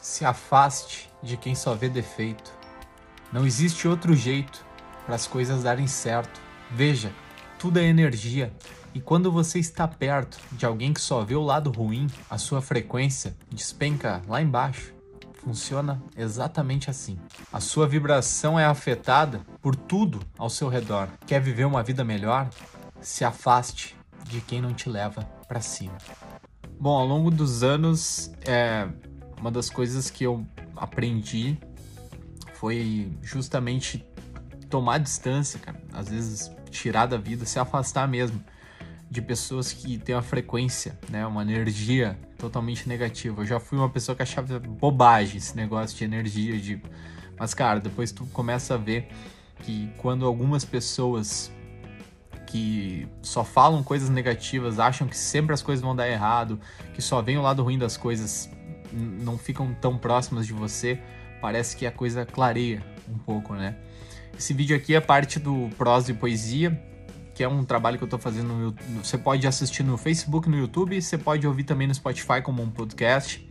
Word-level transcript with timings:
Se 0.00 0.24
afaste 0.24 1.10
de 1.22 1.36
quem 1.36 1.54
só 1.54 1.74
vê 1.74 1.88
defeito. 1.88 2.52
Não 3.32 3.46
existe 3.46 3.86
outro 3.86 4.14
jeito 4.14 4.64
para 5.04 5.14
as 5.14 5.26
coisas 5.26 5.62
darem 5.62 5.86
certo. 5.86 6.40
Veja, 6.70 7.12
tudo 7.58 7.78
é 7.78 7.84
energia. 7.84 8.52
E 8.94 9.00
quando 9.00 9.30
você 9.30 9.58
está 9.58 9.86
perto 9.86 10.38
de 10.52 10.66
alguém 10.66 10.92
que 10.92 11.00
só 11.00 11.22
vê 11.22 11.34
o 11.34 11.42
lado 11.42 11.70
ruim, 11.70 12.08
a 12.28 12.38
sua 12.38 12.60
frequência 12.60 13.36
despenca 13.50 14.22
lá 14.26 14.42
embaixo. 14.42 14.92
Funciona 15.34 16.02
exatamente 16.16 16.90
assim. 16.90 17.18
A 17.52 17.60
sua 17.60 17.86
vibração 17.86 18.58
é 18.58 18.64
afetada 18.64 19.40
por 19.62 19.76
tudo 19.76 20.20
ao 20.36 20.50
seu 20.50 20.68
redor. 20.68 21.08
Quer 21.26 21.40
viver 21.40 21.64
uma 21.64 21.82
vida 21.82 22.04
melhor? 22.04 22.48
Se 23.00 23.24
afaste 23.24 23.96
de 24.24 24.40
quem 24.40 24.60
não 24.60 24.74
te 24.74 24.88
leva 24.88 25.22
para 25.46 25.60
cima. 25.60 25.96
Bom, 26.78 26.98
ao 26.98 27.06
longo 27.06 27.30
dos 27.30 27.62
anos, 27.62 28.32
é, 28.42 28.88
uma 29.40 29.50
das 29.50 29.70
coisas 29.70 30.10
que 30.10 30.24
eu 30.24 30.46
aprendi 30.76 31.58
foi 32.54 33.10
justamente 33.22 34.04
tomar 34.68 34.98
distância, 34.98 35.58
cara. 35.58 35.80
Às 35.92 36.08
vezes 36.08 36.50
tirar 36.70 37.06
da 37.06 37.16
vida, 37.16 37.44
se 37.44 37.58
afastar 37.58 38.06
mesmo 38.06 38.42
de 39.10 39.20
pessoas 39.20 39.72
que 39.72 39.98
têm 39.98 40.14
uma 40.14 40.22
frequência, 40.22 40.96
né, 41.08 41.26
uma 41.26 41.42
energia 41.42 42.16
totalmente 42.38 42.88
negativa. 42.88 43.42
Eu 43.42 43.46
já 43.46 43.58
fui 43.58 43.76
uma 43.76 43.88
pessoa 43.88 44.14
que 44.14 44.22
achava 44.22 44.60
bobagem 44.60 45.38
esse 45.38 45.56
negócio 45.56 45.96
de 45.96 46.04
energia, 46.04 46.56
de 46.58 46.80
mas 47.36 47.54
cara, 47.54 47.80
depois 47.80 48.12
tu 48.12 48.26
começa 48.26 48.74
a 48.74 48.76
ver 48.76 49.08
que 49.64 49.90
quando 49.96 50.26
algumas 50.26 50.64
pessoas 50.64 51.50
que 52.46 53.08
só 53.22 53.44
falam 53.44 53.82
coisas 53.82 54.10
negativas, 54.10 54.78
acham 54.78 55.08
que 55.08 55.16
sempre 55.16 55.54
as 55.54 55.62
coisas 55.62 55.82
vão 55.82 55.96
dar 55.96 56.08
errado, 56.08 56.60
que 56.92 57.00
só 57.00 57.22
vem 57.22 57.38
o 57.38 57.42
lado 57.42 57.62
ruim 57.62 57.78
das 57.78 57.96
coisas, 57.96 58.50
não 58.92 59.38
ficam 59.38 59.74
tão 59.74 59.96
próximas 59.96 60.46
de 60.46 60.52
você, 60.52 60.98
parece 61.40 61.76
que 61.76 61.86
a 61.86 61.92
coisa 61.92 62.24
clareia 62.24 62.82
um 63.08 63.18
pouco, 63.18 63.54
né? 63.54 63.76
Esse 64.38 64.54
vídeo 64.54 64.76
aqui 64.76 64.94
é 64.94 65.00
parte 65.00 65.38
do 65.38 65.68
Prosa 65.76 66.12
e 66.12 66.14
Poesia, 66.14 66.80
que 67.34 67.42
é 67.42 67.48
um 67.48 67.64
trabalho 67.64 67.98
que 67.98 68.04
eu 68.04 68.08
tô 68.08 68.18
fazendo 68.18 68.52
no 68.52 68.74
Você 69.02 69.18
pode 69.18 69.46
assistir 69.46 69.82
no 69.82 69.96
Facebook, 69.96 70.48
no 70.48 70.56
YouTube, 70.56 71.00
você 71.00 71.18
pode 71.18 71.46
ouvir 71.46 71.64
também 71.64 71.86
no 71.86 71.94
Spotify 71.94 72.42
como 72.42 72.62
um 72.62 72.70
podcast, 72.70 73.46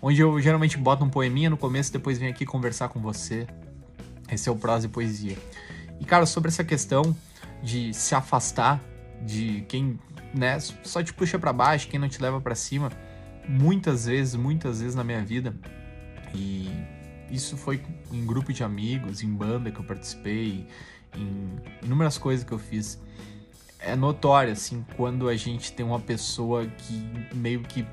onde 0.00 0.20
eu 0.20 0.40
geralmente 0.40 0.76
boto 0.76 1.04
um 1.04 1.10
poeminha 1.10 1.50
no 1.50 1.56
começo 1.56 1.92
depois 1.92 2.18
venho 2.18 2.30
aqui 2.30 2.46
conversar 2.46 2.88
com 2.88 3.00
você. 3.00 3.46
Esse 4.30 4.48
é 4.48 4.52
o 4.52 4.56
Prosa 4.56 4.86
e 4.86 4.88
Poesia. 4.88 5.36
E, 6.00 6.04
cara, 6.04 6.26
sobre 6.26 6.48
essa 6.48 6.64
questão 6.64 7.14
de 7.62 7.92
se 7.94 8.14
afastar 8.14 8.80
de 9.22 9.64
quem, 9.68 9.98
né, 10.34 10.58
só 10.60 11.02
te 11.02 11.12
puxa 11.12 11.38
para 11.38 11.52
baixo, 11.52 11.88
quem 11.88 11.98
não 11.98 12.08
te 12.08 12.20
leva 12.20 12.40
para 12.40 12.54
cima, 12.54 12.90
muitas 13.48 14.06
vezes, 14.06 14.34
muitas 14.34 14.80
vezes 14.80 14.94
na 14.94 15.04
minha 15.04 15.24
vida. 15.24 15.54
E 16.34 16.68
isso 17.30 17.56
foi 17.56 17.82
em 18.12 18.24
grupo 18.24 18.52
de 18.52 18.62
amigos, 18.62 19.22
em 19.22 19.32
banda 19.32 19.70
que 19.70 19.78
eu 19.78 19.84
participei, 19.84 20.66
em 21.16 21.60
inúmeras 21.82 22.18
coisas 22.18 22.44
que 22.44 22.52
eu 22.52 22.58
fiz. 22.58 23.00
É 23.78 23.94
notório, 23.94 24.52
assim, 24.52 24.84
quando 24.96 25.28
a 25.28 25.36
gente 25.36 25.72
tem 25.72 25.84
uma 25.84 26.00
pessoa 26.00 26.66
que 26.66 27.34
meio 27.34 27.60
que 27.60 27.86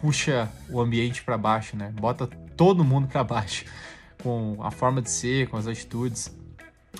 puxa 0.00 0.50
o 0.68 0.80
ambiente 0.80 1.22
para 1.22 1.38
baixo, 1.38 1.76
né? 1.76 1.92
Bota 1.98 2.26
todo 2.56 2.84
mundo 2.84 3.08
para 3.08 3.24
baixo 3.24 3.64
com 4.22 4.58
a 4.60 4.70
forma 4.70 5.00
de 5.00 5.10
ser, 5.10 5.48
com 5.48 5.56
as 5.56 5.66
atitudes. 5.66 6.36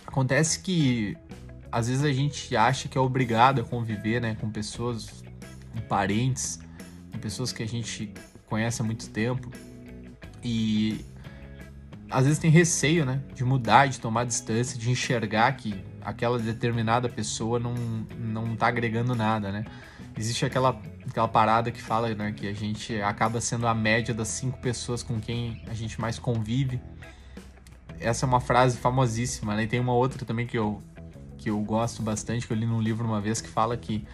Acontece 0.07 0.61
que 0.61 1.17
às 1.71 1.89
vezes 1.89 2.05
a 2.05 2.13
gente 2.13 2.57
acha 2.57 2.89
que 2.89 2.97
é 2.97 3.01
obrigado 3.01 3.61
a 3.61 3.65
conviver, 3.65 4.21
né, 4.21 4.37
com 4.41 4.49
pessoas, 4.49 5.25
com 5.73 5.81
parentes, 5.81 6.61
com 7.15 7.19
pessoas 7.21 7.53
que 7.53 7.63
a 7.63 7.67
gente 7.67 8.13
conhece 8.47 8.83
há 8.83 8.85
muito 8.85 9.09
tempo 9.09 9.51
e 10.43 11.05
às 12.11 12.25
vezes 12.25 12.39
tem 12.39 12.51
receio, 12.51 13.07
né, 13.07 13.23
de 13.35 13.45
mudar, 13.45 13.87
de 13.87 14.01
tomar 14.01 14.25
distância, 14.25 14.79
de 14.79 14.91
enxergar 14.91 15.53
que 15.53 15.83
aquela 16.03 16.39
determinada 16.39 17.09
pessoa 17.09 17.59
não, 17.59 17.75
não 18.19 18.57
tá 18.57 18.67
agregando 18.67 19.15
nada, 19.15 19.51
né? 19.51 19.65
Existe 20.17 20.45
aquela, 20.45 20.81
aquela 21.09 21.27
parada 21.27 21.73
que 21.73 21.81
fala 21.81 22.15
né, 22.15 22.33
que 22.33 22.47
a 22.47 22.53
gente 22.53 23.01
acaba 23.01 23.41
sendo 23.41 23.67
a 23.67 23.75
média 23.75 24.13
das 24.13 24.29
cinco 24.29 24.59
pessoas 24.59 25.03
com 25.03 25.19
quem 25.19 25.63
a 25.67 25.75
gente 25.75 26.01
mais 26.01 26.19
convive. 26.19 26.81
Essa 27.99 28.27
é 28.27 28.29
uma 28.29 28.41
frase 28.41 28.77
famosíssima, 28.77 29.57
né? 29.57 29.65
E 29.65 29.67
tem 29.67 29.81
uma 29.81 29.95
outra 29.95 30.25
também 30.25 30.47
que 30.47 30.59
eu, 30.59 30.83
que 31.39 31.51
eu 31.51 31.59
gosto 31.61 32.03
bastante, 32.03 32.47
que 32.47 32.53
eu 32.53 32.57
li 32.57 32.67
num 32.67 32.81
livro 32.81 33.05
uma 33.05 33.21
vez, 33.21 33.41
que 33.41 33.49
fala 33.49 33.77
que 33.77 34.07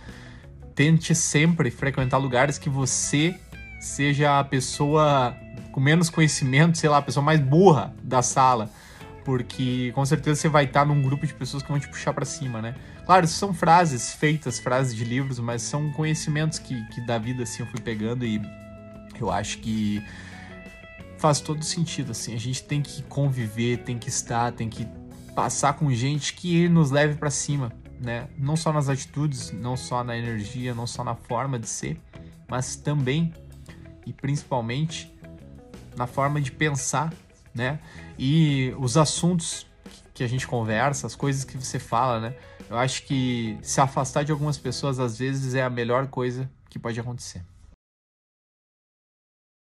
tente 0.81 1.15
sempre 1.15 1.71
frequentar 1.71 2.17
lugares 2.17 2.57
que 2.57 2.71
você 2.71 3.39
seja 3.79 4.41
a 4.41 4.45
pessoa 4.45 5.37
com 5.73 5.79
menos 5.79 6.09
conhecimento, 6.09 6.79
sei 6.79 6.89
lá, 6.89 6.97
a 6.97 7.03
pessoa 7.03 7.23
mais 7.23 7.39
burra 7.39 7.95
da 8.03 8.23
sala. 8.23 8.71
Porque 9.23 9.93
com 9.95 10.07
certeza 10.07 10.41
você 10.41 10.49
vai 10.49 10.65
estar 10.65 10.87
num 10.87 11.03
grupo 11.03 11.27
de 11.27 11.35
pessoas 11.35 11.63
que 11.63 11.69
vão 11.69 11.79
te 11.79 11.87
puxar 11.87 12.15
para 12.15 12.25
cima, 12.25 12.63
né? 12.63 12.75
Claro, 13.05 13.27
são 13.27 13.53
frases 13.53 14.15
feitas, 14.15 14.59
frases 14.59 14.97
de 14.97 15.05
livros, 15.05 15.39
mas 15.39 15.61
são 15.61 15.93
conhecimentos 15.93 16.59
que, 16.59 16.83
que 16.87 17.03
da 17.03 17.19
vida 17.19 17.43
assim 17.43 17.63
eu 17.63 17.67
fui 17.67 17.81
pegando 17.83 18.25
e 18.25 18.41
eu 19.21 19.31
acho 19.31 19.59
que 19.59 20.03
faz 21.19 21.43
todo 21.43 21.63
sentido, 21.63 22.13
assim. 22.13 22.35
A 22.35 22.41
gente 22.41 22.63
tem 22.63 22.81
que 22.81 23.03
conviver, 23.03 23.83
tem 23.83 23.99
que 23.99 24.09
estar, 24.09 24.51
tem 24.53 24.71
que 24.71 24.89
passar 25.35 25.75
com 25.75 25.93
gente 25.93 26.33
que 26.33 26.71
nos 26.71 26.91
leve 26.91 27.17
para 27.17 27.29
cima, 27.29 27.71
né? 28.01 28.29
Não 28.39 28.57
só 28.57 28.73
nas 28.73 28.89
atitudes, 28.89 29.53
não 29.53 29.77
só 29.77 30.03
na 30.03 30.17
energia, 30.17 30.75
não 30.75 30.87
só 30.87 31.05
na 31.05 31.15
forma 31.15 31.59
de 31.59 31.69
ser, 31.69 32.01
mas 32.49 32.75
também 32.75 33.33
e 34.07 34.13
principalmente 34.13 35.15
na 35.97 36.07
forma 36.07 36.41
de 36.41 36.51
pensar, 36.51 37.13
né? 37.55 37.79
E 38.19 38.75
os 38.79 38.97
assuntos 38.97 39.67
que 40.15 40.25
a 40.25 40.29
gente 40.29 40.47
conversa, 40.47 41.07
as 41.07 41.15
coisas 41.15 41.45
que 41.45 41.57
você 41.57 41.79
fala, 41.79 42.21
né? 42.21 42.35
Eu 42.69 42.79
acho 42.79 43.05
que 43.05 43.59
se 43.63 43.81
afastar 43.81 44.25
de 44.25 44.33
algumas 44.33 44.57
pessoas 44.57 44.99
às 44.99 45.19
vezes 45.19 45.55
é 45.55 45.63
a 45.63 45.71
melhor 45.71 46.07
coisa 46.07 46.51
que 46.69 46.79
pode 46.79 46.99
acontecer. 46.99 47.43